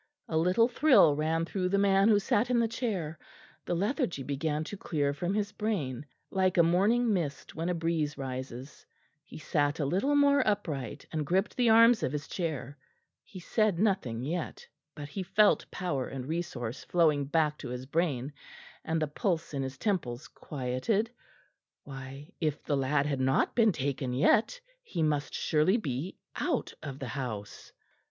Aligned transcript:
A 0.27 0.35
little 0.35 0.67
thrill 0.67 1.15
ran 1.15 1.45
through 1.45 1.69
the 1.69 1.77
man 1.77 2.09
who 2.09 2.17
sat 2.17 2.49
in 2.49 2.57
the 2.59 2.67
chair; 2.67 3.19
the 3.65 3.75
lethargy 3.75 4.23
began 4.23 4.63
to 4.63 4.75
clear 4.75 5.13
from 5.13 5.35
his 5.35 5.51
brain, 5.51 6.07
like 6.31 6.57
a 6.57 6.63
morning 6.63 7.13
mist 7.13 7.53
when 7.53 7.69
a 7.69 7.75
breeze 7.75 8.17
rises; 8.17 8.83
he 9.23 9.37
sat 9.37 9.79
a 9.79 9.85
little 9.85 10.15
more 10.15 10.41
upright 10.47 11.05
and 11.11 11.23
gripped 11.27 11.55
the 11.55 11.69
arms 11.69 12.01
of 12.01 12.13
his 12.13 12.27
chair; 12.27 12.79
he 13.23 13.39
said 13.39 13.77
nothing 13.77 14.23
yet, 14.23 14.67
but 14.95 15.07
he 15.09 15.21
felt 15.21 15.69
power 15.69 16.07
and 16.07 16.25
resource 16.25 16.83
flowing 16.83 17.25
back 17.25 17.55
to 17.59 17.69
his 17.69 17.85
brain, 17.85 18.33
and 18.83 18.99
the 18.99 19.07
pulse 19.07 19.53
in 19.53 19.61
his 19.61 19.77
temples 19.77 20.27
quieted. 20.29 21.11
Why, 21.83 22.31
if 22.41 22.63
the 22.63 22.75
lad 22.75 23.05
had 23.05 23.19
not 23.19 23.53
been 23.53 23.71
taken 23.71 24.13
yet, 24.13 24.59
he 24.81 25.03
must 25.03 25.35
surely 25.35 25.77
be 25.77 26.17
out 26.37 26.73
of 26.81 26.97
the 26.97 27.09
house. 27.09 27.71